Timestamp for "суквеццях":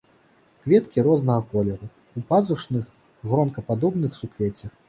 4.23-4.71